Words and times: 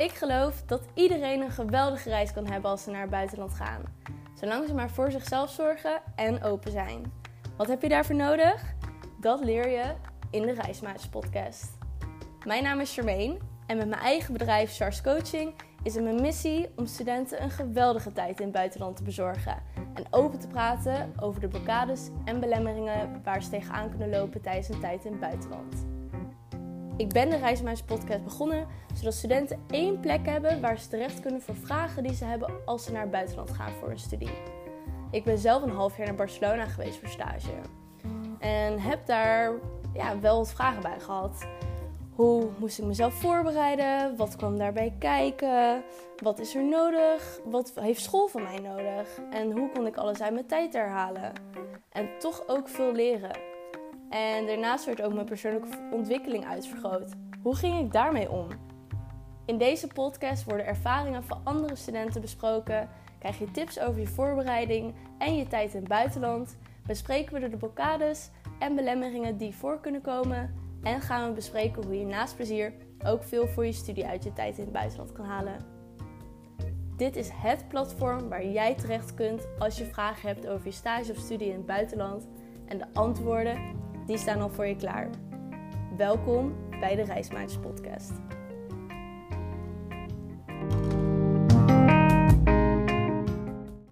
Ik 0.00 0.12
geloof 0.12 0.62
dat 0.66 0.82
iedereen 0.94 1.40
een 1.40 1.50
geweldige 1.50 2.08
reis 2.08 2.32
kan 2.32 2.46
hebben 2.46 2.70
als 2.70 2.82
ze 2.82 2.90
naar 2.90 3.00
het 3.00 3.10
buitenland 3.10 3.54
gaan. 3.54 3.82
Zolang 4.34 4.66
ze 4.66 4.74
maar 4.74 4.90
voor 4.90 5.10
zichzelf 5.10 5.50
zorgen 5.50 6.00
en 6.14 6.42
open 6.42 6.70
zijn. 6.70 7.12
Wat 7.56 7.68
heb 7.68 7.82
je 7.82 7.88
daarvoor 7.88 8.14
nodig? 8.16 8.74
Dat 9.20 9.44
leer 9.44 9.68
je 9.68 9.94
in 10.30 10.42
de 10.42 10.52
Reismaatjes 10.52 11.08
podcast. 11.08 11.78
Mijn 12.46 12.62
naam 12.62 12.80
is 12.80 12.94
Charmaine 12.94 13.38
en 13.66 13.76
met 13.76 13.88
mijn 13.88 14.00
eigen 14.00 14.32
bedrijf 14.32 14.76
Chars 14.76 15.02
Coaching 15.02 15.54
is 15.82 15.94
het 15.94 16.04
mijn 16.04 16.20
missie 16.20 16.68
om 16.76 16.86
studenten 16.86 17.42
een 17.42 17.50
geweldige 17.50 18.12
tijd 18.12 18.38
in 18.38 18.44
het 18.44 18.54
buitenland 18.54 18.96
te 18.96 19.02
bezorgen. 19.02 19.62
En 19.94 20.04
open 20.10 20.38
te 20.38 20.48
praten 20.48 21.12
over 21.20 21.40
de 21.40 21.48
blokkades 21.48 22.08
en 22.24 22.40
belemmeringen 22.40 23.20
waar 23.24 23.42
ze 23.42 23.50
tegenaan 23.50 23.88
kunnen 23.90 24.10
lopen 24.10 24.40
tijdens 24.40 24.68
een 24.68 24.80
tijd 24.80 25.04
in 25.04 25.10
het 25.10 25.20
buitenland. 25.20 25.99
Ik 27.00 27.08
ben 27.08 27.30
de 27.30 27.36
Reismeisjes 27.36 27.86
podcast 27.86 28.24
begonnen 28.24 28.66
zodat 28.94 29.14
studenten 29.14 29.58
één 29.70 30.00
plek 30.00 30.26
hebben 30.26 30.60
waar 30.60 30.78
ze 30.78 30.88
terecht 30.88 31.20
kunnen 31.20 31.42
voor 31.42 31.54
vragen 31.54 32.02
die 32.02 32.14
ze 32.14 32.24
hebben 32.24 32.52
als 32.64 32.84
ze 32.84 32.92
naar 32.92 33.00
het 33.00 33.10
buitenland 33.10 33.50
gaan 33.50 33.72
voor 33.72 33.90
een 33.90 33.98
studie. 33.98 34.30
Ik 35.10 35.24
ben 35.24 35.38
zelf 35.38 35.62
een 35.62 35.70
half 35.70 35.96
jaar 35.96 36.06
naar 36.06 36.16
Barcelona 36.16 36.66
geweest 36.66 36.98
voor 36.98 37.08
stage. 37.08 37.50
En 38.38 38.78
heb 38.78 39.06
daar 39.06 39.52
ja, 39.94 40.18
wel 40.20 40.36
wat 40.36 40.52
vragen 40.52 40.82
bij 40.82 41.00
gehad. 41.00 41.46
Hoe 42.14 42.48
moest 42.58 42.78
ik 42.78 42.84
mezelf 42.84 43.14
voorbereiden? 43.14 44.16
Wat 44.16 44.36
kwam 44.36 44.58
daarbij 44.58 44.94
kijken? 44.98 45.82
Wat 46.16 46.38
is 46.38 46.54
er 46.54 46.64
nodig? 46.64 47.40
Wat 47.44 47.72
heeft 47.74 48.02
school 48.02 48.26
van 48.26 48.42
mij 48.42 48.58
nodig? 48.58 49.20
En 49.30 49.52
hoe 49.52 49.70
kon 49.74 49.86
ik 49.86 49.96
alles 49.96 50.22
uit 50.22 50.32
mijn 50.32 50.46
tijd 50.46 50.72
herhalen? 50.72 51.32
En 51.92 52.08
toch 52.18 52.42
ook 52.46 52.68
veel 52.68 52.92
leren. 52.92 53.49
En 54.10 54.46
daarnaast 54.46 54.84
werd 54.84 55.02
ook 55.02 55.14
mijn 55.14 55.26
persoonlijke 55.26 55.68
ontwikkeling 55.90 56.46
uitvergroot. 56.46 57.12
Hoe 57.42 57.56
ging 57.56 57.78
ik 57.78 57.92
daarmee 57.92 58.30
om? 58.30 58.48
In 59.46 59.58
deze 59.58 59.86
podcast 59.86 60.44
worden 60.44 60.66
ervaringen 60.66 61.24
van 61.24 61.40
andere 61.44 61.76
studenten 61.76 62.20
besproken, 62.20 62.88
krijg 63.18 63.38
je 63.38 63.50
tips 63.50 63.80
over 63.80 64.00
je 64.00 64.06
voorbereiding 64.06 64.94
en 65.18 65.36
je 65.36 65.46
tijd 65.46 65.74
in 65.74 65.80
het 65.80 65.88
buitenland, 65.88 66.56
bespreken 66.86 67.32
we 67.40 67.48
de 67.48 67.56
blokkades 67.56 68.30
en 68.58 68.74
belemmeringen 68.74 69.36
die 69.36 69.54
voor 69.54 69.80
kunnen 69.80 70.00
komen 70.00 70.54
en 70.82 71.00
gaan 71.00 71.28
we 71.28 71.34
bespreken 71.34 71.84
hoe 71.84 71.98
je 71.98 72.06
naast 72.06 72.36
plezier 72.36 72.72
ook 73.04 73.24
veel 73.24 73.48
voor 73.48 73.66
je 73.66 73.72
studie 73.72 74.06
uit 74.06 74.24
je 74.24 74.32
tijd 74.32 74.58
in 74.58 74.64
het 74.64 74.72
buitenland 74.72 75.12
kan 75.12 75.24
halen. 75.24 75.56
Dit 76.96 77.16
is 77.16 77.30
het 77.32 77.68
platform 77.68 78.28
waar 78.28 78.46
jij 78.46 78.74
terecht 78.74 79.14
kunt 79.14 79.48
als 79.58 79.78
je 79.78 79.84
vragen 79.84 80.28
hebt 80.28 80.46
over 80.46 80.66
je 80.66 80.72
stage 80.72 81.12
of 81.12 81.18
studie 81.18 81.48
in 81.48 81.56
het 81.56 81.66
buitenland 81.66 82.28
en 82.66 82.78
de 82.78 82.86
antwoorden 82.92 83.58
die 84.06 84.18
staan 84.18 84.40
al 84.40 84.50
voor 84.50 84.66
je 84.66 84.76
klaar. 84.76 85.10
Welkom 85.96 86.54
bij 86.80 86.96
de 86.96 87.02
Reismaatjes 87.02 87.58
podcast. 87.58 88.12